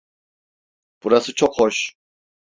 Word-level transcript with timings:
Burası 1.03 1.33
çok 1.35 1.59
hoş. 1.59 1.93